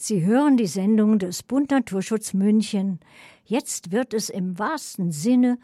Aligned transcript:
Sie 0.00 0.24
hören 0.24 0.56
die 0.56 0.68
Sendung 0.68 1.18
des 1.18 1.42
Bund 1.42 1.72
Naturschutz 1.72 2.32
München. 2.32 3.00
Jetzt 3.44 3.90
wird 3.90 4.14
es 4.14 4.30
im 4.30 4.56
wahrsten 4.56 5.10
Sinne 5.10 5.58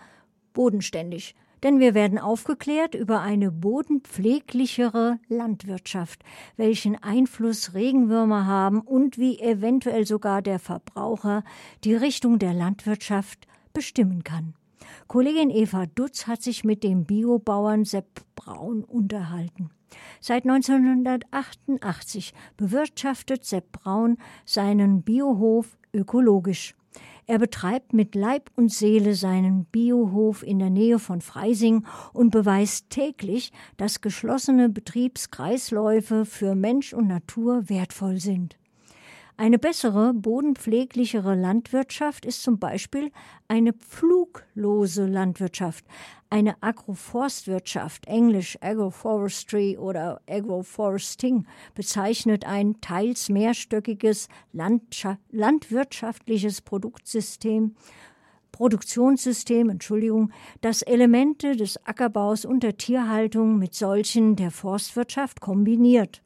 bodenständig, 0.52 1.36
denn 1.62 1.78
wir 1.78 1.94
werden 1.94 2.18
aufgeklärt 2.18 2.96
über 2.96 3.20
eine 3.20 3.52
bodenpfleglichere 3.52 5.20
Landwirtschaft, 5.28 6.24
welchen 6.56 7.00
Einfluss 7.00 7.74
Regenwürmer 7.74 8.44
haben 8.44 8.80
und 8.80 9.18
wie 9.18 9.38
eventuell 9.38 10.04
sogar 10.04 10.42
der 10.42 10.58
Verbraucher 10.58 11.44
die 11.84 11.94
Richtung 11.94 12.40
der 12.40 12.54
Landwirtschaft 12.54 13.46
bestimmen 13.72 14.24
kann. 14.24 14.54
Kollegin 15.06 15.50
Eva 15.50 15.86
Dutz 15.86 16.26
hat 16.26 16.42
sich 16.42 16.64
mit 16.64 16.82
dem 16.82 17.04
Biobauern 17.04 17.84
Sepp 17.84 18.22
Braun 18.34 18.84
unterhalten. 18.84 19.70
Seit 20.20 20.44
1988 20.44 22.34
bewirtschaftet 22.56 23.44
Sepp 23.44 23.72
Braun 23.72 24.18
seinen 24.44 25.02
Biohof 25.02 25.78
ökologisch. 25.92 26.74
Er 27.26 27.38
betreibt 27.38 27.94
mit 27.94 28.14
Leib 28.14 28.50
und 28.54 28.70
Seele 28.70 29.14
seinen 29.14 29.64
Biohof 29.64 30.42
in 30.42 30.58
der 30.58 30.68
Nähe 30.68 30.98
von 30.98 31.22
Freising 31.22 31.86
und 32.12 32.30
beweist 32.30 32.90
täglich, 32.90 33.50
dass 33.78 34.02
geschlossene 34.02 34.68
Betriebskreisläufe 34.68 36.26
für 36.26 36.54
Mensch 36.54 36.92
und 36.92 37.06
Natur 37.06 37.68
wertvoll 37.70 38.18
sind. 38.18 38.58
Eine 39.36 39.58
bessere, 39.58 40.14
bodenpfleglichere 40.14 41.34
Landwirtschaft 41.34 42.24
ist 42.24 42.44
zum 42.44 42.60
Beispiel 42.60 43.10
eine 43.48 43.72
pfluglose 43.72 45.06
Landwirtschaft, 45.06 45.84
eine 46.30 46.62
Agroforstwirtschaft, 46.62 48.06
englisch 48.06 48.56
Agroforestry 48.60 49.76
oder 49.76 50.20
Agroforesting, 50.30 51.48
bezeichnet 51.74 52.46
ein 52.46 52.80
teils 52.80 53.28
mehrstöckiges 53.28 54.28
landwirtschaftliches 54.52 56.62
Produktsystem, 56.62 57.74
Produktionssystem, 58.52 59.68
Entschuldigung, 59.68 60.30
das 60.60 60.82
Elemente 60.82 61.56
des 61.56 61.84
Ackerbaus 61.84 62.44
und 62.44 62.62
der 62.62 62.76
Tierhaltung 62.76 63.58
mit 63.58 63.74
solchen 63.74 64.36
der 64.36 64.52
Forstwirtschaft 64.52 65.40
kombiniert. 65.40 66.22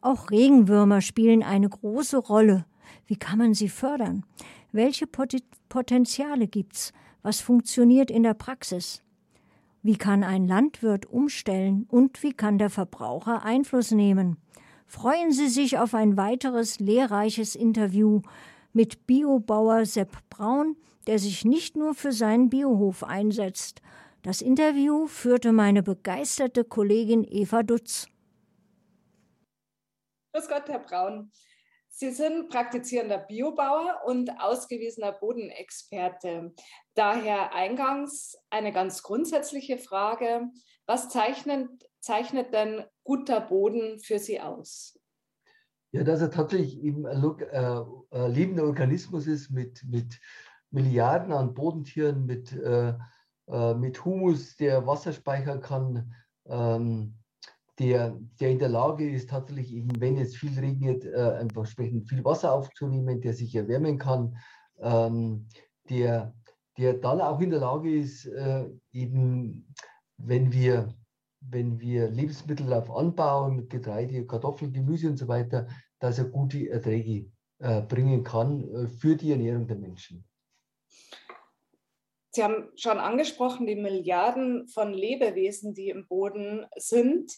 Auch 0.00 0.30
Regenwürmer 0.30 1.00
spielen 1.00 1.42
eine 1.42 1.68
große 1.68 2.18
Rolle. 2.18 2.64
Wie 3.06 3.16
kann 3.16 3.38
man 3.38 3.54
sie 3.54 3.68
fördern? 3.68 4.24
Welche 4.72 5.06
Potenziale 5.06 6.46
gibt's? 6.46 6.92
Was 7.22 7.40
funktioniert 7.40 8.10
in 8.10 8.22
der 8.22 8.34
Praxis? 8.34 9.02
Wie 9.82 9.96
kann 9.96 10.24
ein 10.24 10.46
Landwirt 10.46 11.06
umstellen 11.06 11.86
und 11.88 12.22
wie 12.22 12.32
kann 12.32 12.58
der 12.58 12.70
Verbraucher 12.70 13.44
Einfluss 13.44 13.90
nehmen? 13.90 14.36
Freuen 14.86 15.32
Sie 15.32 15.48
sich 15.48 15.78
auf 15.78 15.94
ein 15.94 16.16
weiteres 16.16 16.80
lehrreiches 16.80 17.54
Interview 17.54 18.22
mit 18.72 19.06
Biobauer 19.06 19.84
Sepp 19.84 20.16
Braun, 20.30 20.76
der 21.06 21.18
sich 21.18 21.44
nicht 21.44 21.76
nur 21.76 21.94
für 21.94 22.12
seinen 22.12 22.48
Biohof 22.50 23.04
einsetzt. 23.04 23.82
Das 24.22 24.42
Interview 24.42 25.06
führte 25.06 25.52
meine 25.52 25.82
begeisterte 25.82 26.64
Kollegin 26.64 27.24
Eva 27.28 27.62
Dutz. 27.62 28.08
Grüß 30.38 30.46
Gott, 30.46 30.68
Herr 30.68 30.78
Braun. 30.78 31.32
Sie 31.88 32.12
sind 32.12 32.48
praktizierender 32.48 33.18
Biobauer 33.18 34.02
und 34.06 34.30
ausgewiesener 34.38 35.10
Bodenexperte. 35.10 36.54
Daher 36.94 37.56
eingangs 37.56 38.38
eine 38.48 38.72
ganz 38.72 39.02
grundsätzliche 39.02 39.78
Frage. 39.78 40.42
Was 40.86 41.08
zeichnet, 41.08 41.68
zeichnet 41.98 42.54
denn 42.54 42.84
guter 43.02 43.40
Boden 43.40 43.98
für 43.98 44.20
Sie 44.20 44.40
aus? 44.40 44.96
Ja, 45.90 46.04
dass 46.04 46.20
er 46.20 46.30
tatsächlich 46.30 46.78
eben 46.84 47.04
ein, 47.04 47.24
äh, 47.50 48.28
lebender 48.28 48.62
Organismus 48.62 49.26
ist 49.26 49.50
mit, 49.50 49.82
mit 49.90 50.20
Milliarden 50.70 51.32
an 51.32 51.52
Bodentieren, 51.52 52.26
mit, 52.26 52.52
äh, 52.52 52.94
äh, 53.48 53.74
mit 53.74 54.04
Humus, 54.04 54.56
der 54.56 54.86
Wasser 54.86 55.12
speichern 55.12 55.60
kann, 55.60 56.14
ähm, 56.46 57.17
der, 57.78 58.18
der 58.40 58.50
in 58.50 58.58
der 58.58 58.68
Lage 58.68 59.08
ist, 59.08 59.30
tatsächlich 59.30 59.72
wenn 59.98 60.16
es 60.16 60.36
viel 60.36 60.58
regnet, 60.58 61.04
äh, 61.04 61.38
einfach 61.38 61.62
entsprechend 61.62 62.08
viel 62.08 62.24
Wasser 62.24 62.52
aufzunehmen, 62.52 63.20
der 63.20 63.34
sich 63.34 63.54
erwärmen 63.54 63.98
kann, 63.98 64.36
ähm, 64.80 65.48
der, 65.88 66.34
der 66.76 66.94
dann 66.94 67.20
auch 67.20 67.40
in 67.40 67.50
der 67.50 67.60
Lage 67.60 67.94
ist, 67.94 68.26
äh, 68.26 68.66
eben, 68.92 69.72
wenn 70.16 70.52
wir, 70.52 70.94
wenn 71.40 71.78
wir 71.78 72.08
Lebensmittel 72.10 72.72
auf 72.72 72.90
anbauen, 72.90 73.68
Getreide, 73.68 74.26
Kartoffeln, 74.26 74.72
Gemüse 74.72 75.08
und 75.08 75.16
so 75.16 75.28
weiter, 75.28 75.68
dass 76.00 76.18
er 76.18 76.24
gute 76.24 76.68
Erträge 76.68 77.30
äh, 77.60 77.82
bringen 77.82 78.24
kann 78.24 78.68
äh, 78.74 78.88
für 78.88 79.16
die 79.16 79.30
Ernährung 79.30 79.66
der 79.66 79.76
Menschen. 79.76 80.24
Sie 82.30 82.44
haben 82.44 82.68
schon 82.76 82.98
angesprochen, 82.98 83.66
die 83.66 83.74
Milliarden 83.74 84.68
von 84.68 84.92
Lebewesen, 84.92 85.74
die 85.74 85.88
im 85.88 86.06
Boden 86.06 86.66
sind. 86.76 87.32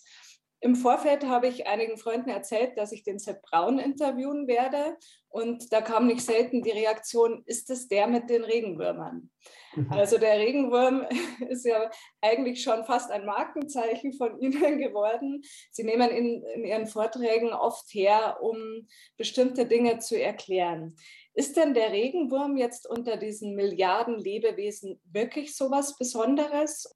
Im 0.62 0.76
Vorfeld 0.76 1.25
habe 1.25 1.48
ich 1.48 1.66
einigen 1.66 1.97
Freunden 1.97 2.28
erzählt, 2.28 2.76
dass 2.76 2.93
ich 2.93 3.03
den 3.03 3.19
Sepp 3.19 3.41
Braun 3.43 3.78
interviewen 3.78 4.47
werde. 4.47 4.98
Und 5.31 5.72
da 5.72 5.81
kam 5.81 6.06
nicht 6.06 6.21
selten 6.21 6.62
die 6.62 6.71
Reaktion, 6.71 7.43
ist 7.47 7.71
es 7.71 7.88
der 7.88 8.06
mit 8.09 8.28
den 8.28 8.44
Regenwürmern? 8.44 9.31
Mhm. 9.75 9.93
Also 9.93 10.19
der 10.19 10.38
Regenwurm 10.38 11.06
ist 11.49 11.65
ja 11.65 11.91
eigentlich 12.20 12.62
schon 12.62 12.84
fast 12.84 13.10
ein 13.10 13.25
Markenzeichen 13.25 14.12
von 14.12 14.38
Ihnen 14.41 14.78
geworden. 14.78 15.43
Sie 15.70 15.84
nehmen 15.84 16.10
in, 16.10 16.44
in 16.54 16.65
Ihren 16.65 16.87
Vorträgen 16.87 17.54
oft 17.54 17.87
her, 17.94 18.38
um 18.43 18.87
bestimmte 19.16 19.65
Dinge 19.65 19.99
zu 20.00 20.20
erklären. 20.20 20.94
Ist 21.32 21.56
denn 21.56 21.72
der 21.72 21.93
Regenwurm 21.93 22.59
jetzt 22.59 22.87
unter 22.87 23.16
diesen 23.16 23.54
Milliarden 23.54 24.19
Lebewesen 24.19 25.00
wirklich 25.04 25.56
so 25.56 25.70
was 25.70 25.97
Besonderes? 25.97 26.94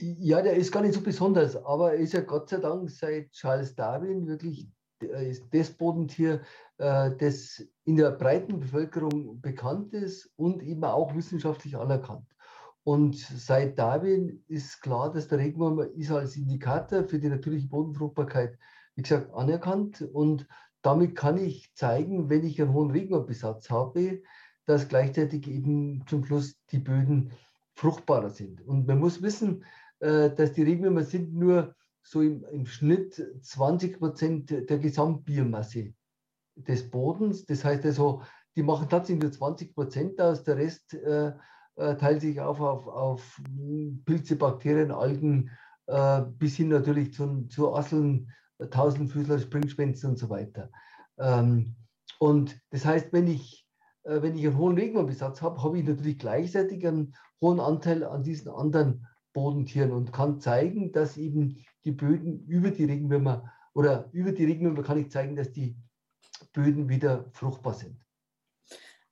Ja, 0.00 0.42
der 0.42 0.54
ist 0.54 0.72
gar 0.72 0.82
nicht 0.82 0.94
so 0.94 1.00
besonders, 1.00 1.56
aber 1.56 1.92
er 1.92 2.00
ist 2.00 2.14
ja 2.14 2.20
Gott 2.20 2.48
sei 2.48 2.56
Dank 2.56 2.90
seit 2.90 3.30
Charles 3.30 3.74
Darwin 3.76 4.26
wirklich 4.26 4.68
das 5.50 5.70
Bodentier, 5.70 6.40
äh, 6.78 7.10
das 7.16 7.64
in 7.84 7.96
der 7.96 8.10
breiten 8.12 8.60
Bevölkerung 8.60 9.40
bekannt 9.40 9.92
ist 9.92 10.30
und 10.36 10.62
eben 10.62 10.84
auch 10.84 11.14
wissenschaftlich 11.14 11.76
anerkannt. 11.76 12.26
Und 12.82 13.16
seit 13.16 13.78
Darwin 13.78 14.42
ist 14.48 14.82
klar, 14.82 15.12
dass 15.12 15.28
der 15.28 15.38
Regenwurm 15.38 15.80
ist 15.96 16.10
als 16.10 16.36
Indikator 16.36 17.04
für 17.04 17.18
die 17.18 17.28
natürliche 17.28 17.68
Bodenfruchtbarkeit, 17.68 18.58
wie 18.94 19.02
gesagt, 19.02 19.32
anerkannt. 19.32 20.02
Und 20.02 20.46
damit 20.82 21.16
kann 21.16 21.38
ich 21.38 21.72
zeigen, 21.74 22.28
wenn 22.28 22.44
ich 22.44 22.60
einen 22.60 22.74
hohen 22.74 22.90
Regenwurmbesatz 22.90 23.70
habe, 23.70 24.22
dass 24.66 24.88
gleichzeitig 24.88 25.46
eben 25.46 26.04
zum 26.08 26.24
Schluss 26.24 26.56
die 26.72 26.78
Böden 26.78 27.32
fruchtbarer 27.74 28.30
sind. 28.30 28.60
Und 28.66 28.86
man 28.86 28.98
muss 28.98 29.22
wissen, 29.22 29.62
äh, 29.62 29.66
dass 30.00 30.52
die 30.52 30.62
Regenwürmer 30.62 31.02
sind 31.02 31.34
nur 31.34 31.74
so 32.02 32.20
im, 32.20 32.44
im 32.44 32.66
Schnitt 32.66 33.22
20 33.42 33.98
Prozent 33.98 34.50
der 34.50 34.78
Gesamtbiomasse 34.78 35.94
des 36.56 36.90
Bodens. 36.90 37.46
Das 37.46 37.64
heißt 37.64 37.84
also, 37.84 38.22
die 38.56 38.62
machen 38.62 38.88
tatsächlich 38.88 39.22
nur 39.22 39.32
20 39.32 39.74
Prozent 39.74 40.20
aus, 40.20 40.44
der 40.44 40.56
Rest 40.56 40.94
äh, 40.94 41.32
äh, 41.76 41.96
teilt 41.96 42.20
sich 42.20 42.40
auf, 42.40 42.60
auf, 42.60 42.86
auf 42.86 43.40
Pilze, 44.04 44.36
Bakterien, 44.36 44.92
Algen, 44.92 45.50
äh, 45.86 46.22
bis 46.38 46.56
hin 46.56 46.68
natürlich 46.68 47.12
zu, 47.12 47.46
zu 47.48 47.74
Asseln, 47.74 48.30
Tausendfüßler, 48.70 49.40
Springschwänze 49.40 50.06
und 50.06 50.18
so 50.18 50.30
weiter. 50.30 50.70
Ähm, 51.18 51.74
und 52.18 52.60
das 52.70 52.84
heißt, 52.84 53.12
wenn 53.12 53.26
ich, 53.26 53.66
äh, 54.04 54.22
wenn 54.22 54.36
ich 54.36 54.46
einen 54.46 54.58
hohen 54.58 54.78
Regenwurmbesatz 54.78 55.42
habe, 55.42 55.62
habe 55.62 55.78
ich 55.78 55.84
natürlich 55.84 56.18
gleichzeitig 56.18 56.86
einen 56.86 57.14
hohen 57.40 57.58
Anteil 57.58 58.04
an 58.04 58.22
diesen 58.22 58.50
anderen 58.50 59.06
Bodentieren 59.34 59.92
und 59.92 60.12
kann 60.12 60.40
zeigen, 60.40 60.92
dass 60.92 61.18
eben 61.18 61.62
die 61.84 61.92
Böden 61.92 62.46
über 62.46 62.70
die 62.70 62.84
Regenwürmer 62.84 63.52
oder 63.74 64.08
über 64.12 64.32
die 64.32 64.46
Regenwürmer 64.46 64.82
kann 64.82 64.98
ich 64.98 65.10
zeigen, 65.10 65.36
dass 65.36 65.52
die 65.52 65.76
Böden 66.54 66.88
wieder 66.88 67.26
fruchtbar 67.32 67.74
sind. 67.74 68.00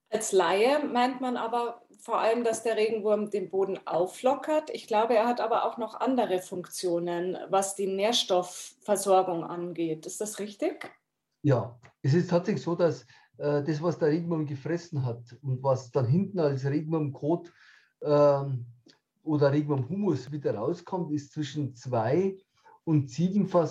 Als 0.09 0.33
Laie 0.33 0.85
meint 0.87 1.21
man 1.21 1.37
aber 1.37 1.83
vor 2.01 2.19
allem, 2.19 2.45
dass 2.45 2.63
der 2.63 2.77
Regenwurm 2.77 3.31
den 3.31 3.51
Boden 3.51 3.79
auflockert. 3.87 4.71
Ich 4.71 4.87
glaube, 4.87 5.15
er 5.15 5.27
hat 5.27 5.41
aber 5.41 5.65
auch 5.65 5.79
noch 5.79 6.01
andere 6.01 6.41
Funktionen, 6.41 7.37
was 7.49 7.77
die 7.77 7.87
Nährstoffversorgung 7.87 9.45
angeht. 9.45 10.07
Ist 10.07 10.21
das 10.21 10.39
richtig? 10.39 10.91
Ja, 11.43 11.79
es 12.03 12.15
ist 12.15 12.31
tatsächlich 12.31 12.63
so, 12.63 12.75
dass 12.75 13.03
äh, 13.39 13.63
das, 13.63 13.83
was 13.83 13.99
der 13.99 14.09
Regenwurm 14.09 14.47
gefressen 14.47 15.05
hat 15.05 15.37
und 15.43 15.63
was 15.63 15.91
dann 15.91 16.07
hinten 16.07 16.41
als 16.41 16.65
Regenwurmkot 16.65 17.53
ähm, 18.03 18.67
oder 19.23 19.53
Regenwurm 19.53 19.89
Humus 19.89 20.31
wieder 20.33 20.55
rauskommt, 20.55 21.13
ist 21.13 21.33
zwischen 21.33 21.75
zwei 21.75 22.37
und 22.85 23.11
siebenfach, 23.11 23.71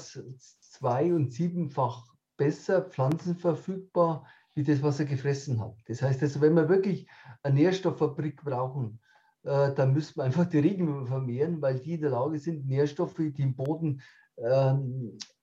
zwei 0.59 1.13
und 1.13 1.33
siebenfach 1.33 2.06
besser 2.38 2.81
pflanzenverfügbar 2.81 4.25
wie 4.53 4.63
das, 4.63 4.81
was 4.81 5.00
er 5.00 5.06
gefressen 5.06 5.59
hat. 5.59 5.75
Das 5.88 6.01
heißt 6.01 6.21
also, 6.24 6.42
wenn 6.42 6.56
wir 6.56 6.69
wirklich 6.69 7.07
eine 7.44 7.56
Nährstofffabrik 7.56 8.44
brauchen, 8.44 9.00
äh, 9.44 9.74
dann 9.74 9.94
müssen 9.94 10.18
wir 10.18 10.24
einfach 10.24 10.45
die 10.45 10.59
Regenwürmer 10.59 11.07
vermehren, 11.07 11.62
weil 11.62 11.80
die 11.80 11.94
in 11.94 12.01
der 12.01 12.12
Lage 12.12 12.39
sind, 12.39 12.68
Nährstoffe, 12.68 13.18
die 13.18 13.42
im 13.42 13.56
Boden 13.56 14.01
äh, 14.36 14.74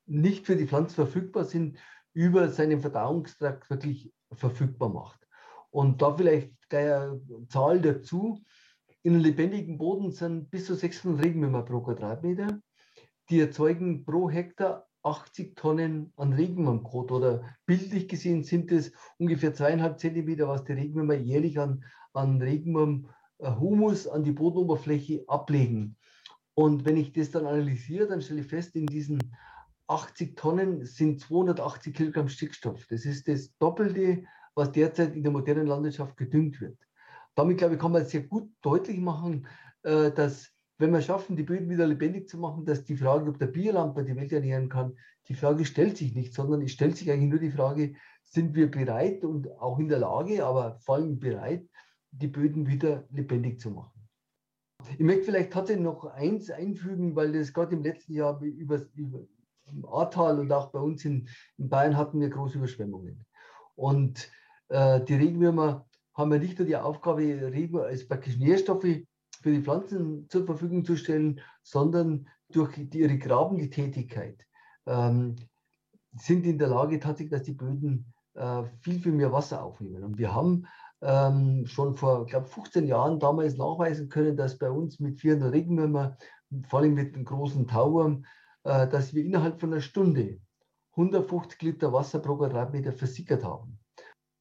nicht 0.07 0.47
für 0.47 0.57
die 0.57 0.67
Pflanzen 0.67 0.95
verfügbar 0.95 1.45
sind, 1.45 1.79
über 2.13 2.49
seinen 2.49 2.81
Verdauungstrakt 2.81 3.69
wirklich 3.71 4.13
verfügbar 4.33 4.89
macht. 4.89 5.27
Und 5.71 6.03
da 6.03 6.15
vielleicht 6.15 6.53
eine 6.73 7.21
Zahl 7.49 7.81
dazu. 7.81 8.43
In 9.03 9.15
einem 9.15 9.23
lebendigen 9.23 9.79
Boden 9.79 10.11
sind 10.11 10.51
bis 10.51 10.67
zu 10.67 10.75
600 10.75 11.25
Regenwürmer 11.25 11.63
pro 11.63 11.81
Quadratmeter. 11.81 12.61
Die 13.31 13.41
erzeugen 13.41 14.05
pro 14.05 14.29
Hektar 14.29 14.89
80 15.05 15.55
Tonnen 15.55 16.13
an 16.17 16.33
Regenwurmkot 16.33 17.13
oder 17.13 17.45
bildlich 17.65 18.09
gesehen 18.09 18.43
sind 18.43 18.73
es 18.73 18.93
ungefähr 19.19 19.55
zweieinhalb 19.55 20.01
Zentimeter, 20.01 20.49
was 20.49 20.65
die 20.65 20.73
Regenwürmer 20.73 21.15
jährlich 21.15 21.61
an, 21.61 21.85
an 22.13 22.43
Regenwurmhumus 22.43 24.07
äh, 24.07 24.11
an 24.11 24.25
die 24.25 24.33
Bodenoberfläche 24.33 25.25
ablegen. 25.29 25.97
Und 26.55 26.85
wenn 26.85 26.97
ich 26.97 27.13
das 27.13 27.31
dann 27.31 27.47
analysiere, 27.47 28.09
dann 28.09 28.21
stelle 28.21 28.41
ich 28.41 28.49
fest, 28.49 28.75
in 28.75 28.87
diesen 28.87 29.37
80 29.87 30.37
Tonnen 30.37 30.85
sind 30.85 31.21
280 31.21 31.95
Kilogramm 31.95 32.29
Stickstoff. 32.29 32.85
Das 32.89 33.05
ist 33.05 33.29
das 33.29 33.57
Doppelte, 33.59 34.25
was 34.57 34.73
derzeit 34.73 35.15
in 35.15 35.23
der 35.23 35.31
modernen 35.31 35.69
Landwirtschaft 35.69 36.17
gedüngt 36.17 36.61
wird. 36.61 36.79
Damit, 37.39 37.59
glaube 37.59 37.75
ich, 37.75 37.81
kann 37.81 37.93
man 37.93 38.05
sehr 38.05 38.23
gut 38.23 38.51
deutlich 38.63 38.99
machen, 38.99 39.47
äh, 39.85 40.11
dass 40.11 40.51
wenn 40.79 40.93
wir 40.93 41.01
schaffen, 41.01 41.37
die 41.37 41.45
Böden 41.45 41.71
wieder 41.71 41.87
lebendig 41.87 42.29
zu 42.29 42.37
machen, 42.37 42.65
dass 42.65 42.85
die 42.85 42.97
Frage, 42.97 43.31
ob 43.31 43.39
der 43.39 43.47
Biolandbau 43.47 44.03
die 44.03 44.17
Welt 44.17 44.33
ernähren 44.33 44.69
kann, 44.69 44.97
die 45.29 45.35
Frage 45.35 45.65
stellt 45.65 45.97
sich 45.97 46.17
nicht, 46.17 46.35
sondern 46.35 46.63
es 46.63 46.73
stellt 46.73 46.97
sich 46.97 47.13
eigentlich 47.13 47.31
nur 47.31 47.39
die 47.39 47.53
Frage, 47.53 47.95
sind 48.25 48.57
wir 48.57 48.69
bereit 48.69 49.25
und 49.25 49.49
auch 49.61 49.79
in 49.79 49.87
der 49.87 50.01
Lage, 50.01 50.45
aber 50.45 50.81
vor 50.81 50.97
allem 50.97 51.21
bereit, 51.21 51.65
die 52.11 52.27
Böden 52.27 52.67
wieder 52.67 53.07
lebendig 53.11 53.61
zu 53.61 53.71
machen. 53.71 54.09
Ich 54.95 55.05
möchte 55.05 55.23
vielleicht 55.23 55.53
tatsächlich 55.53 55.85
noch 55.85 56.07
eins 56.07 56.51
einfügen, 56.51 57.15
weil 57.15 57.33
das 57.33 57.53
gerade 57.53 57.77
im 57.77 57.85
letzten 57.85 58.15
Jahr 58.15 58.41
über, 58.43 58.81
über 58.95 59.21
im 59.71 59.87
Ahrtal 59.87 60.41
und 60.41 60.51
auch 60.51 60.73
bei 60.73 60.81
uns 60.81 61.05
in, 61.05 61.29
in 61.57 61.69
Bayern 61.69 61.97
hatten 61.97 62.19
wir 62.19 62.31
große 62.31 62.59
Überschwemmungen. 62.59 63.25
Und 63.77 64.29
äh, 64.71 65.01
die 65.05 65.15
Regenwürmer 65.15 65.88
haben 66.19 66.33
ja 66.33 66.39
nicht 66.39 66.59
nur 66.59 66.67
die 66.67 66.77
Aufgabe, 66.77 67.23
Regen 67.23 67.79
als 67.79 68.07
praktisch 68.07 68.37
Nährstoffe 68.37 68.83
für 68.83 69.53
die 69.53 69.63
Pflanzen 69.63 70.29
zur 70.29 70.45
Verfügung 70.45 70.85
zu 70.85 70.97
stellen, 70.97 71.41
sondern 71.63 72.29
durch 72.51 72.77
ihre 72.93 73.19
grabende 73.19 73.71
Tätigkeit 73.71 74.45
ähm, 74.87 75.37
sind 76.13 76.45
in 76.45 76.59
der 76.59 76.69
Lage 76.69 76.99
tatsächlich, 76.99 77.31
dass 77.31 77.45
die 77.45 77.53
Böden 77.53 78.13
äh, 78.35 78.65
viel, 78.81 78.99
viel 79.01 79.13
mehr 79.13 79.33
Wasser 79.33 79.63
aufnehmen. 79.63 80.03
Und 80.03 80.19
wir 80.19 80.35
haben 80.35 80.67
ähm, 81.03 81.67
schon 81.67 81.95
vor, 81.95 82.27
glaube 82.27 82.47
15 82.47 82.87
Jahren 82.87 83.21
damals 83.21 83.57
nachweisen 83.57 84.09
können, 84.09 84.37
dass 84.37 84.59
bei 84.59 84.71
uns 84.71 84.99
mit 84.99 85.21
400 85.21 85.53
Regenwürmer, 85.53 86.17
vor 86.69 86.81
allem 86.81 86.95
mit 86.95 87.15
einem 87.15 87.25
großen 87.25 87.69
Tauwurm, 87.69 88.25
äh, 88.65 88.89
dass 88.89 89.15
wir 89.15 89.25
innerhalb 89.25 89.61
von 89.61 89.73
einer 89.73 89.83
Stunde 89.83 90.41
150 90.97 91.63
Liter 91.63 91.93
Wasser 91.93 92.19
pro 92.19 92.37
Quadratmeter 92.37 92.93
versickert 92.93 93.45
haben. 93.45 93.78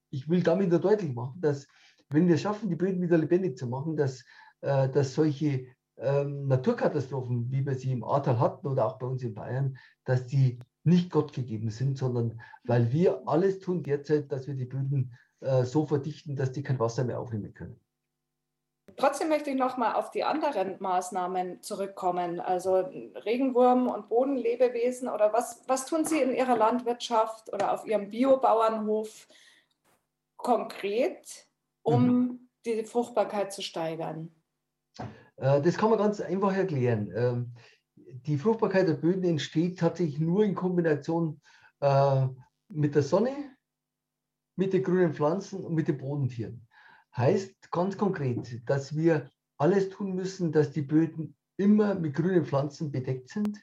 Ich 0.10 0.30
will 0.30 0.44
damit 0.44 0.70
nur 0.70 0.80
deutlich 0.80 1.14
machen, 1.14 1.42
dass 1.42 1.68
wenn 2.10 2.28
wir 2.28 2.38
schaffen, 2.38 2.70
die 2.70 2.76
Böden 2.76 3.02
wieder 3.02 3.18
lebendig 3.18 3.58
zu 3.58 3.68
machen, 3.68 3.98
dass 3.98 4.24
äh, 4.62 4.90
dass 4.90 5.14
solche 5.14 5.68
ähm, 5.98 6.48
Naturkatastrophen, 6.48 7.52
wie 7.52 7.66
wir 7.66 7.76
sie 7.76 7.92
im 7.92 8.04
Ahrtal 8.04 8.40
hatten 8.40 8.68
oder 8.68 8.86
auch 8.86 8.98
bei 8.98 9.06
uns 9.06 9.24
in 9.24 9.34
Bayern, 9.34 9.78
dass 10.04 10.26
die 10.26 10.60
nicht 10.84 11.12
Gott 11.12 11.34
gegeben 11.34 11.70
sind, 11.70 11.98
sondern 11.98 12.42
weil 12.64 12.92
wir 12.92 13.28
alles 13.28 13.60
tun 13.60 13.84
derzeit, 13.84 14.32
dass 14.32 14.48
wir 14.48 14.56
die 14.56 14.66
Böden 14.66 15.14
äh, 15.42 15.64
so 15.64 15.86
verdichten, 15.86 16.36
dass 16.36 16.52
die 16.52 16.64
kein 16.64 16.80
Wasser 16.80 17.04
mehr 17.04 17.20
aufnehmen 17.20 17.54
können. 17.54 17.80
Trotzdem 18.96 19.30
möchte 19.30 19.50
ich 19.50 19.58
noch 19.58 19.78
mal 19.78 19.94
auf 19.94 20.12
die 20.12 20.24
anderen 20.24 20.78
Maßnahmen 20.80 21.62
zurückkommen, 21.62 22.40
also 22.40 22.78
Regenwurm 23.26 23.90
und 23.90 24.08
Bodenlebewesen 24.08 25.10
oder 25.10 25.34
was, 25.34 25.62
was 25.68 25.86
tun 25.86 26.06
Sie 26.06 26.20
in 26.20 26.34
Ihrer 26.34 26.58
Landwirtschaft 26.58 27.54
oder 27.54 27.74
auf 27.74 27.86
Ihrem 27.86 28.10
Biobauernhof 28.10 29.28
konkret, 30.38 31.48
um 31.84 32.08
mhm. 32.08 32.50
die 32.66 32.84
Fruchtbarkeit 32.84 33.52
zu 33.52 33.62
steigern? 33.62 34.32
Äh, 35.38 35.62
das 35.62 35.78
kann 35.78 35.90
man 35.90 36.00
ganz 36.00 36.22
einfach 36.22 36.54
erklären. 36.54 37.12
Ähm, 37.16 37.54
die 37.96 38.38
Fruchtbarkeit 38.38 38.88
der 38.88 38.94
Böden 38.94 39.24
entsteht 39.24 39.80
tatsächlich 39.80 40.20
nur 40.20 40.44
in 40.44 40.56
Kombination 40.56 41.42
äh, 41.82 42.28
mit 42.70 42.96
der 42.96 43.04
Sonne, 43.04 43.32
mit 44.56 44.74
den 44.74 44.84
grünen 44.84 45.14
Pflanzen 45.14 45.64
und 45.64 45.74
mit 45.74 45.88
den 45.88 45.98
Bodentieren. 45.98 46.68
Heißt 47.16 47.72
ganz 47.72 47.98
konkret, 47.98 48.62
dass 48.70 48.96
wir 48.96 49.30
alles 49.58 49.90
tun 49.90 50.14
müssen, 50.14 50.52
dass 50.52 50.72
die 50.72 50.82
Böden 50.82 51.36
immer 51.58 51.96
mit 51.96 52.16
grünen 52.16 52.46
Pflanzen 52.46 52.92
bedeckt 52.92 53.30
sind 53.30 53.60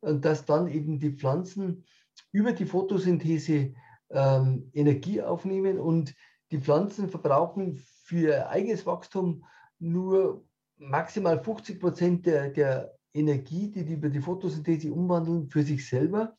und 0.00 0.24
dass 0.24 0.44
dann 0.44 0.68
eben 0.68 0.98
die 0.98 1.12
Pflanzen 1.12 1.84
über 2.32 2.52
die 2.52 2.66
Photosynthese 2.66 3.74
ähm, 4.10 4.70
Energie 4.72 5.22
aufnehmen 5.22 5.78
und 5.78 6.14
die 6.50 6.58
Pflanzen 6.58 7.08
verbrauchen 7.08 7.82
für 8.04 8.18
ihr 8.18 8.48
eigenes 8.48 8.86
Wachstum 8.86 9.44
nur 9.78 10.44
maximal 10.78 11.42
50 11.42 11.80
Prozent 11.80 12.26
der, 12.26 12.50
der 12.50 12.94
Energie, 13.12 13.70
die 13.70 13.84
die 13.84 13.94
über 13.94 14.08
die 14.08 14.20
Photosynthese 14.20 14.92
umwandeln, 14.92 15.48
für 15.48 15.62
sich 15.62 15.88
selber. 15.88 16.36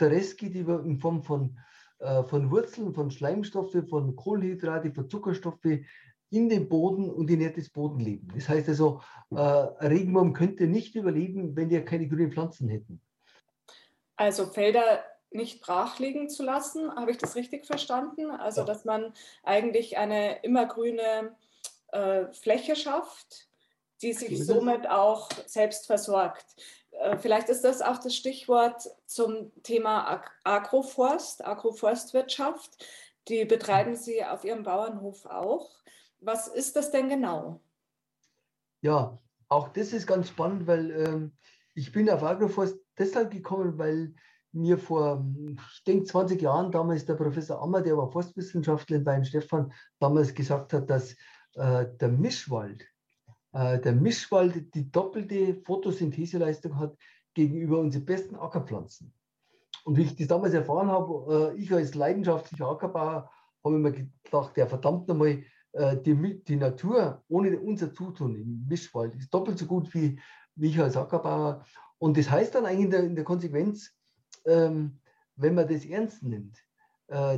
Der 0.00 0.10
Rest 0.10 0.38
geht 0.38 0.54
über 0.54 0.82
in 0.84 0.98
Form 0.98 1.22
von, 1.22 1.58
äh, 1.98 2.22
von 2.24 2.50
Wurzeln, 2.50 2.94
von 2.94 3.10
Schleimstoffe, 3.10 3.76
von 3.88 4.14
Kohlenhydrate, 4.16 4.92
von 4.92 5.08
Zuckerstoffe 5.08 5.80
in 6.30 6.48
den 6.48 6.68
Boden 6.68 7.10
und 7.10 7.30
in 7.30 7.52
das 7.52 7.70
Bodenleben. 7.70 8.30
Das 8.34 8.48
heißt 8.48 8.68
also, 8.68 9.00
äh, 9.30 9.36
Regenwurm 9.36 10.32
könnte 10.32 10.66
nicht 10.66 10.94
überleben, 10.94 11.56
wenn 11.56 11.70
wir 11.70 11.84
keine 11.84 12.06
grünen 12.06 12.32
Pflanzen 12.32 12.68
hätten. 12.68 13.00
Also 14.16 14.46
Felder 14.46 15.04
nicht 15.30 15.60
brach 15.60 15.98
liegen 15.98 16.28
zu 16.28 16.42
lassen, 16.42 16.94
habe 16.94 17.10
ich 17.10 17.18
das 17.18 17.36
richtig 17.36 17.66
verstanden? 17.66 18.30
Also, 18.30 18.64
dass 18.64 18.84
man 18.84 19.12
eigentlich 19.42 19.98
eine 19.98 20.42
immergrüne 20.42 21.36
äh, 21.92 22.26
Fläche 22.32 22.76
schafft, 22.76 23.48
die 24.02 24.12
sich 24.12 24.44
somit 24.44 24.88
auch 24.88 25.28
selbst 25.46 25.86
versorgt. 25.86 26.46
Äh, 26.92 27.18
vielleicht 27.18 27.48
ist 27.48 27.64
das 27.64 27.82
auch 27.82 27.98
das 27.98 28.14
Stichwort 28.14 28.88
zum 29.06 29.52
Thema 29.62 30.22
Agroforst, 30.44 31.44
Agroforstwirtschaft. 31.44 32.84
Die 33.28 33.44
betreiben 33.44 33.96
Sie 33.96 34.24
auf 34.24 34.44
Ihrem 34.44 34.62
Bauernhof 34.62 35.26
auch. 35.26 35.70
Was 36.20 36.48
ist 36.48 36.76
das 36.76 36.90
denn 36.90 37.08
genau? 37.08 37.60
Ja, 38.80 39.18
auch 39.48 39.68
das 39.68 39.92
ist 39.92 40.06
ganz 40.06 40.28
spannend, 40.28 40.66
weil 40.66 40.90
ähm, 40.90 41.32
ich 41.74 41.92
bin 41.92 42.08
auf 42.10 42.22
Agroforst 42.22 42.78
deshalb 42.98 43.30
gekommen, 43.30 43.78
weil 43.78 44.14
mir 44.52 44.78
vor, 44.78 45.24
ich 45.74 45.84
denke, 45.84 46.04
20 46.04 46.40
Jahren 46.40 46.72
damals 46.72 47.04
der 47.04 47.14
Professor 47.14 47.62
Ammer, 47.62 47.82
der 47.82 47.96
war 47.96 48.10
Forstwissenschaftler 48.10 49.00
Bayern 49.00 49.24
Stefan, 49.24 49.72
damals 50.00 50.34
gesagt 50.34 50.72
hat, 50.72 50.88
dass 50.88 51.12
äh, 51.54 51.86
der 52.00 52.08
Mischwald 52.08 52.84
äh, 53.52 53.80
der 53.80 53.92
Mischwald 53.92 54.74
die 54.74 54.90
doppelte 54.90 55.54
Photosyntheseleistung 55.64 56.78
hat 56.78 56.96
gegenüber 57.34 57.78
unseren 57.78 58.04
besten 58.04 58.36
Ackerpflanzen. 58.36 59.12
Und 59.84 59.96
wie 59.96 60.02
ich 60.02 60.16
das 60.16 60.28
damals 60.28 60.54
erfahren 60.54 60.88
habe, 60.88 61.54
äh, 61.54 61.60
ich 61.60 61.72
als 61.72 61.94
leidenschaftlicher 61.94 62.68
Ackerbauer, 62.68 63.30
habe 63.64 63.76
ich 63.76 63.82
mir 63.82 63.92
gedacht, 63.92 64.56
ja 64.56 64.66
verdammt 64.66 65.08
nochmal, 65.08 65.42
äh, 65.72 65.96
die, 65.96 66.42
die 66.44 66.56
Natur 66.56 67.22
ohne 67.28 67.58
unser 67.58 67.92
Zutun 67.92 68.36
im 68.36 68.66
Mischwald 68.68 69.14
ist 69.16 69.32
doppelt 69.32 69.58
so 69.58 69.66
gut 69.66 69.92
wie, 69.94 70.20
wie 70.56 70.68
ich 70.68 70.80
als 70.80 70.96
Ackerbauer. 70.96 71.64
Und 71.98 72.16
das 72.16 72.30
heißt 72.30 72.54
dann 72.54 72.66
eigentlich 72.66 72.84
in 72.84 72.90
der, 72.90 73.04
in 73.04 73.14
der 73.14 73.24
Konsequenz, 73.24 73.92
ähm, 74.46 74.98
wenn 75.36 75.54
man 75.54 75.68
das 75.68 75.84
ernst 75.84 76.22
nimmt, 76.22 76.58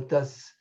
dass, 0.09 0.53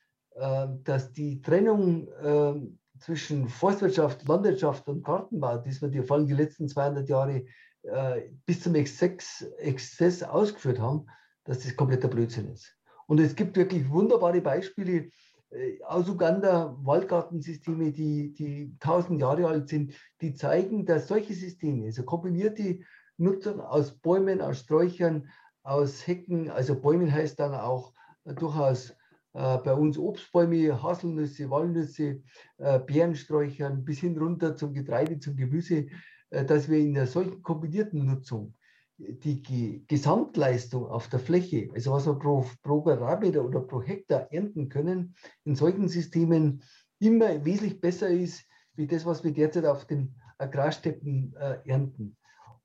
dass 0.85 1.13
die 1.13 1.41
Trennung 1.43 2.07
ähm, 2.23 2.79
zwischen 3.01 3.49
Forstwirtschaft, 3.49 4.29
Landwirtschaft 4.29 4.87
und 4.89 5.03
Gartenbau, 5.03 5.59
das 5.59 5.81
wir 5.81 5.89
die, 5.89 6.03
vor 6.03 6.19
allem 6.19 6.27
die 6.27 6.35
letzten 6.35 6.69
200 6.69 7.09
Jahre 7.09 7.45
äh, 7.83 8.31
bis 8.45 8.63
zum 8.63 8.75
Exzess, 8.75 9.43
Exzess 9.59 10.23
ausgeführt 10.23 10.79
haben, 10.79 11.07
dass 11.45 11.61
das 11.61 11.75
kompletter 11.75 12.09
Blödsinn 12.09 12.49
ist. 12.53 12.77
Und 13.07 13.19
es 13.21 13.35
gibt 13.35 13.57
wirklich 13.57 13.89
wunderbare 13.89 14.41
Beispiele 14.43 15.09
äh, 15.51 15.83
aus 15.85 16.09
Uganda, 16.09 16.77
Waldgartensysteme, 16.83 17.91
die, 17.91 18.35
die 18.35 18.77
tausend 18.81 19.21
Jahre 19.21 19.49
alt 19.49 19.71
sind, 19.71 19.95
die 20.21 20.35
zeigen, 20.35 20.85
dass 20.85 21.09
solche 21.09 21.33
Systeme, 21.33 21.87
also 21.87 22.05
kombinierte 22.05 22.81
Nutzung 23.17 23.61
aus 23.61 23.93
Bäumen, 23.93 24.43
aus 24.43 24.61
Sträuchern, 24.61 25.29
aus 25.63 26.07
Hecken, 26.07 26.51
also 26.51 26.81
Bäumen 26.81 27.13
heißt 27.13 27.39
dann 27.39 27.55
auch 27.55 27.93
äh, 28.25 28.35
durchaus 28.35 28.91
äh, 29.33 29.59
bei 29.59 29.75
uns 29.75 29.99
Obstbäume, 29.99 30.83
Haselnüsse, 30.83 31.51
Walnüsse, 31.51 32.23
äh, 32.59 32.79
Beerensträuchern 32.81 33.85
bis 33.85 34.01
hin 34.01 34.19
runter 34.19 34.57
zum 34.57 34.73
Getreide, 34.73 35.19
zum 35.19 35.37
Gemüse, 35.37 35.87
äh, 36.31 36.45
dass 36.45 36.69
wir 36.69 36.79
in 36.79 36.97
einer 36.97 37.07
solchen 37.07 37.43
kombinierten 37.43 38.05
Nutzung 38.07 38.55
die 39.03 39.83
Gesamtleistung 39.89 40.87
auf 40.87 41.09
der 41.09 41.21
Fläche, 41.21 41.71
also 41.75 41.93
was 41.93 42.07
wir 42.07 42.19
pro, 42.19 42.45
pro 42.63 42.83
Quadratmeter 42.83 43.43
oder 43.43 43.61
pro 43.61 43.83
Hektar 43.83 44.31
ernten 44.31 44.69
können, 44.69 45.15
in 45.45 45.55
solchen 45.55 45.89
Systemen 45.89 46.63
immer 46.99 47.43
wesentlich 47.45 47.81
besser 47.81 48.09
ist, 48.09 48.45
wie 48.75 48.87
das, 48.87 49.07
was 49.07 49.25
wir 49.25 49.33
derzeit 49.33 49.65
auf 49.65 49.87
den 49.87 50.15
Agrarsteppen 50.37 51.35
äh, 51.39 51.59
ernten. 51.65 52.17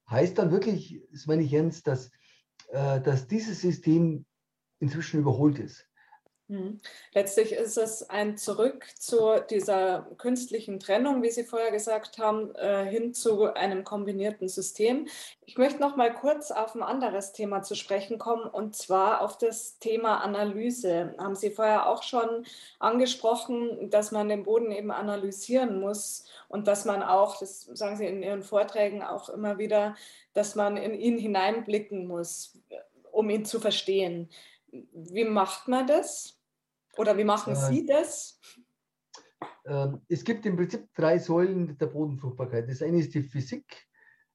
Heißt 0.10 0.38
dann 0.38 0.52
wirklich, 0.52 1.02
das 1.12 1.25
meine 1.25 1.44
ich 1.44 1.54
ernst, 1.54 1.88
dass, 1.88 2.12
dass 2.75 3.27
dieses 3.27 3.62
System 3.62 4.25
inzwischen 4.79 5.20
überholt 5.22 5.60
ist. 5.60 5.88
Hm. 6.48 6.79
Letztlich 7.15 7.53
ist 7.53 7.75
es 7.75 8.08
ein 8.08 8.38
Zurück 8.38 8.86
zu 9.00 9.41
dieser 9.50 10.08
künstlichen 10.20 10.79
Trennung, 10.79 11.24
wie 11.24 11.32
Sie 11.32 11.44
vorher 11.44 11.72
gesagt 11.72 12.20
haben, 12.20 12.53
äh, 12.53 12.86
hin 12.86 13.15
zu 13.15 13.51
einem 13.55 13.84
kombinierten 13.84 14.48
System. 14.48 15.08
Ich 15.41 15.58
möchte 15.58 15.79
noch 15.79 15.96
mal 15.96 16.13
kurz 16.13 16.51
auf 16.51 16.75
ein 16.75 16.84
anderes 16.84 17.34
Thema 17.34 17.63
zu 17.63 17.74
sprechen 17.74 18.20
kommen, 18.20 18.44
und 18.44 18.75
zwar 18.75 19.22
auf 19.22 19.39
das 19.39 19.79
Thema 19.79 20.17
Analyse. 20.17 21.15
Haben 21.17 21.36
Sie 21.36 21.50
vorher 21.50 21.89
auch 21.89 22.03
schon 22.03 22.46
angesprochen, 22.77 23.89
dass 23.89 24.12
man 24.12 24.29
den 24.29 24.44
Boden 24.44 24.72
eben 24.72 24.91
analysieren 24.91 25.79
muss 25.79 26.25
und 26.48 26.67
dass 26.67 26.86
man 26.86 27.01
auch, 27.01 27.39
das 27.39 27.62
sagen 27.74 27.98
Sie 27.98 28.05
in 28.05 28.22
Ihren 28.22 28.44
Vorträgen 28.44 29.01
auch 29.01 29.29
immer 29.29 29.58
wieder, 29.58 29.96
dass 30.34 30.53
man 30.53 30.77
in 30.77 30.94
ihn 30.94 31.17
hineinblicken 31.17 32.05
muss, 32.05 32.60
um 33.15 33.29
ihn 33.29 33.45
zu 33.45 33.60
verstehen. 33.60 34.29
Wie 34.72 35.24
macht 35.24 35.67
man 35.67 35.88
das? 35.88 36.38
Oder 36.98 37.17
wie 37.17 37.24
machen 37.24 37.53
äh, 37.53 37.55
Sie 37.55 37.86
das? 37.86 38.39
Ähm, 39.65 40.01
es 40.10 40.24
gibt 40.24 40.45
im 40.45 40.57
Prinzip 40.57 40.88
drei 40.93 41.17
Säulen 41.17 41.77
der 41.77 41.88
Bodenfruchtbarkeit. 41.88 42.69
Das 42.69 42.81
eine 42.81 43.00
ist 43.00 43.13
die 43.13 43.24
Physik, 43.24 43.88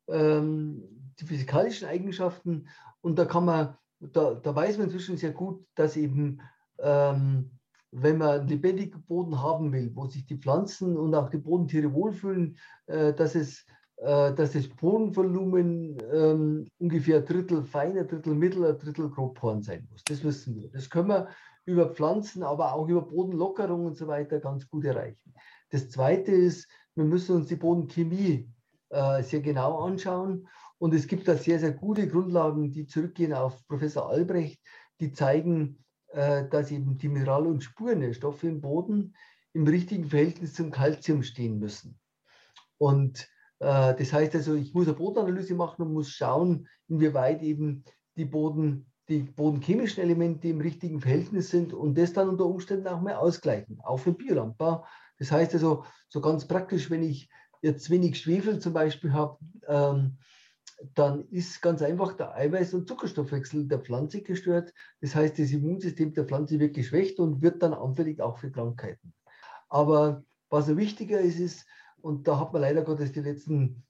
ähm, 0.08 1.12
die 1.20 1.26
physikalischen 1.26 1.88
Eigenschaften. 1.88 2.68
Und 3.02 3.18
da 3.18 3.26
kann 3.26 3.44
man, 3.44 3.76
da, 4.00 4.34
da 4.34 4.54
weiß 4.54 4.78
man 4.78 4.86
inzwischen 4.86 5.18
sehr 5.18 5.32
gut, 5.32 5.66
dass 5.74 5.96
eben, 5.96 6.40
ähm, 6.78 7.50
wenn 7.92 8.18
man 8.18 8.40
einen 8.40 8.48
lebendigen 8.48 9.02
Boden 9.02 9.42
haben 9.42 9.72
will, 9.72 9.90
wo 9.94 10.06
sich 10.06 10.24
die 10.24 10.38
Pflanzen 10.38 10.96
und 10.96 11.14
auch 11.14 11.28
die 11.28 11.38
Bodentiere 11.38 11.92
wohlfühlen, 11.92 12.56
äh, 12.86 13.12
dass 13.12 13.34
es 13.34 13.66
dass 14.02 14.52
das 14.52 14.66
Bodenvolumen 14.66 15.98
ähm, 16.10 16.68
ungefähr 16.78 17.18
ein 17.18 17.26
Drittel 17.26 17.62
fein, 17.62 17.98
ein 17.98 18.08
Drittel 18.08 18.34
mittel, 18.34 18.64
ein 18.64 18.78
Drittel 18.78 19.10
grobporn 19.10 19.62
sein 19.62 19.86
muss. 19.90 20.02
Das 20.04 20.24
wissen 20.24 20.56
wir. 20.56 20.70
Das 20.70 20.88
können 20.88 21.08
wir 21.08 21.28
über 21.66 21.90
Pflanzen, 21.90 22.42
aber 22.42 22.72
auch 22.72 22.88
über 22.88 23.02
Bodenlockerung 23.02 23.84
und 23.84 23.96
so 23.96 24.06
weiter 24.06 24.40
ganz 24.40 24.68
gut 24.68 24.86
erreichen. 24.86 25.34
Das 25.68 25.90
Zweite 25.90 26.32
ist, 26.32 26.66
wir 26.94 27.04
müssen 27.04 27.36
uns 27.36 27.48
die 27.48 27.56
Bodenchemie 27.56 28.48
äh, 28.88 29.22
sehr 29.22 29.40
genau 29.40 29.78
anschauen. 29.80 30.48
Und 30.78 30.94
es 30.94 31.06
gibt 31.06 31.28
da 31.28 31.36
sehr, 31.36 31.58
sehr 31.58 31.72
gute 31.72 32.08
Grundlagen, 32.08 32.72
die 32.72 32.86
zurückgehen 32.86 33.34
auf 33.34 33.66
Professor 33.68 34.08
Albrecht, 34.08 34.60
die 34.98 35.12
zeigen, 35.12 35.84
äh, 36.08 36.48
dass 36.48 36.70
eben 36.70 36.96
die 36.96 37.08
Mineral- 37.08 37.46
und 37.46 37.62
Spurnährstoffe 37.62 38.44
im 38.44 38.60
Boden 38.60 39.14
im 39.52 39.66
richtigen 39.66 40.06
Verhältnis 40.06 40.54
zum 40.54 40.70
Kalzium 40.70 41.22
stehen 41.22 41.58
müssen. 41.58 41.98
Und 42.78 43.20
äh, 43.20 43.39
das 43.60 44.12
heißt 44.12 44.34
also, 44.34 44.54
ich 44.54 44.72
muss 44.72 44.86
eine 44.86 44.96
Bodenanalyse 44.96 45.54
machen 45.54 45.82
und 45.82 45.92
muss 45.92 46.10
schauen, 46.10 46.66
inwieweit 46.88 47.42
eben 47.42 47.84
die 48.16 48.24
Boden 48.24 48.90
die 49.10 49.24
bodenchemischen 49.24 50.04
Elemente 50.04 50.48
im 50.48 50.60
richtigen 50.60 51.00
Verhältnis 51.00 51.50
sind 51.50 51.74
und 51.74 51.98
das 51.98 52.12
dann 52.12 52.28
unter 52.28 52.46
Umständen 52.46 52.86
auch 52.86 53.00
mal 53.00 53.16
ausgleichen, 53.16 53.80
auch 53.82 53.98
für 53.98 54.12
Biolandbau. 54.12 54.86
Das 55.18 55.32
heißt 55.32 55.52
also, 55.54 55.84
so 56.08 56.20
ganz 56.20 56.46
praktisch, 56.46 56.90
wenn 56.90 57.02
ich 57.02 57.28
jetzt 57.60 57.90
wenig 57.90 58.18
Schwefel 58.18 58.60
zum 58.60 58.72
Beispiel 58.72 59.12
habe, 59.12 59.38
ähm, 59.66 60.16
dann 60.94 61.28
ist 61.28 61.60
ganz 61.60 61.82
einfach 61.82 62.14
der 62.14 62.36
Eiweiß- 62.36 62.74
und 62.74 62.88
Zuckerstoffwechsel 62.88 63.66
der 63.66 63.80
Pflanze 63.80 64.22
gestört. 64.22 64.72
Das 65.00 65.14
heißt, 65.14 65.38
das 65.38 65.50
Immunsystem 65.50 66.14
der 66.14 66.24
Pflanze 66.24 66.58
wird 66.58 66.74
geschwächt 66.74 67.18
und 67.18 67.42
wird 67.42 67.62
dann 67.62 67.74
anfällig 67.74 68.20
auch 68.20 68.38
für 68.38 68.50
Krankheiten. 68.50 69.12
Aber 69.68 70.22
was 70.48 70.68
noch 70.68 70.76
wichtiger 70.76 71.20
ist, 71.20 71.38
ist, 71.38 71.66
und 72.02 72.26
da 72.26 72.38
hat 72.38 72.52
man 72.52 72.62
leider 72.62 72.82
Gottes 72.82 73.12
die 73.12 73.20
letzten 73.20 73.84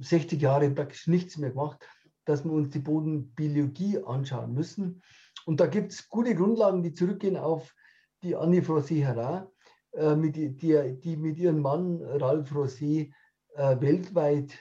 60 0.00 0.40
Jahre 0.40 0.70
praktisch 0.70 1.06
nichts 1.06 1.36
mehr 1.38 1.50
gemacht, 1.50 1.86
dass 2.24 2.44
wir 2.44 2.52
uns 2.52 2.70
die 2.70 2.78
Bodenbiologie 2.78 3.98
anschauen 4.04 4.54
müssen. 4.54 5.02
Und 5.46 5.60
da 5.60 5.66
gibt 5.66 5.92
es 5.92 6.08
gute 6.08 6.34
Grundlagen, 6.34 6.82
die 6.82 6.94
zurückgehen 6.94 7.36
auf 7.36 7.74
die 8.22 8.36
Annie 8.36 8.62
Frosé-Herrat, 8.62 9.50
äh, 9.92 10.16
die, 10.30 10.54
die, 10.56 10.98
die, 11.00 11.16
mit 11.16 11.38
ihrem 11.38 11.60
Mann 11.60 12.00
Ralph 12.02 12.52
Rosé 12.52 13.12
äh, 13.54 13.80
weltweit 13.80 14.52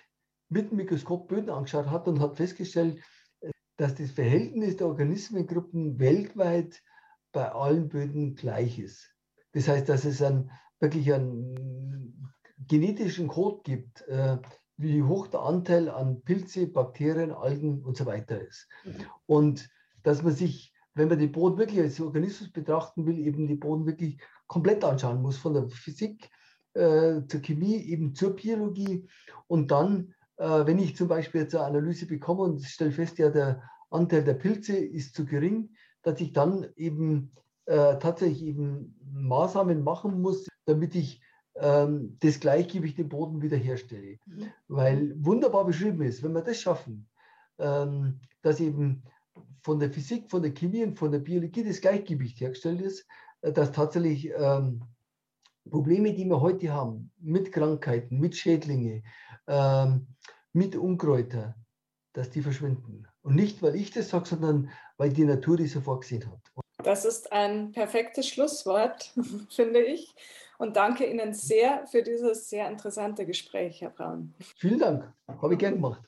mit 0.50 0.72
dem 0.72 0.77
Mikroskop 0.77 1.27
Böden 1.27 1.50
angeschaut 1.50 1.89
hat 1.89 2.08
und 2.08 2.20
hat 2.20 2.38
festgestellt, 2.38 3.01
dass 3.77 3.96
das 3.96 4.12
Verhältnis 4.12 4.77
der 4.77 4.88
Organismengruppen 4.88 6.00
weltweit 6.00 6.82
bei 7.32 7.51
allen 7.51 7.89
Böden 7.89 8.36
gleich 8.36 8.77
ist. 8.77 9.10
Das 9.53 9.68
heißt, 9.68 9.89
dass 9.89 10.06
es 10.06 10.22
ein, 10.22 10.51
wirklich 10.84 11.12
einen 11.13 12.32
genetischen 12.68 13.28
Code 13.28 13.62
gibt, 13.63 14.08
äh, 14.08 14.38
wie 14.78 15.02
hoch 15.02 15.28
der 15.28 15.42
Anteil 15.42 15.90
an 15.90 16.22
Pilze, 16.22 16.68
Bakterien, 16.68 17.32
Algen 17.32 17.84
und 17.84 17.98
so 17.98 18.06
weiter 18.06 18.40
ist. 18.42 18.68
Mhm. 18.84 18.92
Und 19.25 19.70
dass 20.04 20.22
man 20.22 20.34
sich, 20.34 20.74
wenn 20.94 21.08
man 21.08 21.20
den 21.20 21.32
Boden 21.32 21.58
wirklich 21.58 21.80
als 21.80 22.00
Organismus 22.02 22.52
betrachten 22.52 23.06
will, 23.06 23.18
eben 23.20 23.48
den 23.48 23.60
Boden 23.60 23.86
wirklich 23.86 24.20
komplett 24.48 24.84
anschauen 24.84 25.22
muss, 25.22 25.38
von 25.38 25.54
der 25.54 25.68
Physik 25.70 26.30
äh, 26.74 27.22
zur 27.28 27.42
Chemie, 27.42 27.78
eben 27.78 28.13
zur 28.13 28.36
Biologie. 28.36 29.08
Und 29.48 29.72
dann, 29.72 30.13
äh, 30.38 30.66
wenn 30.66 30.80
ich 30.80 30.96
zum 30.96 31.08
Beispiel 31.08 31.42
jetzt 31.42 31.56
eine 31.56 31.66
Analyse 31.66 32.06
bekomme 32.06 32.42
und 32.42 32.63
stelle 32.63 32.92
fest, 32.92 33.18
ja, 33.20 33.30
der 33.30 33.63
Anteil 33.90 34.24
der 34.24 34.34
Pilze 34.34 34.75
ist 34.75 35.16
zu 35.16 35.25
gering, 35.25 35.70
dass 36.02 36.20
ich 36.20 36.34
dann 36.34 36.68
eben 36.75 37.32
äh, 37.66 37.98
tatsächlich 38.00 38.44
eben 38.44 39.00
Maßnahmen 39.13 39.84
machen 39.84 40.22
muss, 40.22 40.48
damit 40.65 40.96
ich 40.96 41.22
ähm, 41.55 42.17
das 42.20 42.39
Gleichgewicht 42.39 43.00
im 43.00 43.10
Boden 43.10 43.41
wiederherstelle. 43.41 44.17
Mhm. 44.25 44.51
Weil 44.67 45.13
wunderbar 45.17 45.65
beschrieben 45.65 46.01
ist, 46.01 46.24
wenn 46.24 46.34
wir 46.34 46.41
das 46.41 46.62
schaffen, 46.62 47.08
ähm, 47.60 48.20
dass 48.41 48.60
eben 48.60 49.03
von 49.62 49.79
der 49.79 49.91
Physik, 49.91 50.29
von 50.29 50.41
der 50.41 50.53
Chemie 50.53 50.84
und 50.84 50.98
von 50.98 51.12
der 51.12 51.20
Biologie 51.20 51.63
das 51.63 51.82
Gleichgewicht 51.82 52.39
hergestellt 52.41 52.82
ist, 52.82 53.05
äh, 53.41 53.51
dass 53.51 53.72
tatsächlich 53.72 54.32
ähm, 54.38 54.84
Probleme, 55.70 56.13
die 56.13 56.25
wir 56.25 56.41
heute 56.41 56.74
haben, 56.74 57.12
mit 57.20 57.51
Krankheiten, 57.51 58.20
mit 58.20 58.36
Schädlinge, 58.36 59.03
ähm, 59.48 60.08
mit 60.51 60.75
Unkräuter, 60.75 61.55
dass 62.13 62.29
die 62.29 62.41
verschwinden. 62.41 63.08
Und 63.22 63.36
nicht, 63.36 63.62
weil 63.62 63.75
ich 63.75 63.91
das 63.91 64.10
sage, 64.10 64.27
sondern 64.27 64.70
weil 64.98 65.12
die 65.12 65.24
Natur 65.24 65.58
das 65.58 65.72
so 65.72 65.82
vorgesehen 65.82 66.25
hat. 66.29 66.41
Das 66.84 67.05
ist 67.05 67.32
ein 67.32 67.72
perfektes 67.72 68.27
Schlusswort, 68.27 69.13
finde 69.50 69.82
ich 69.82 70.13
und 70.57 70.75
danke 70.75 71.05
Ihnen 71.05 71.33
sehr 71.33 71.86
für 71.88 72.03
dieses 72.03 72.50
sehr 72.50 72.69
interessante 72.69 73.25
Gespräch, 73.25 73.81
Herr 73.81 73.89
Braun. 73.89 74.33
Vielen 74.57 74.79
Dank, 74.79 75.13
habe 75.27 75.53
ich 75.53 75.60
gern 75.60 75.75
gemacht. 75.75 76.03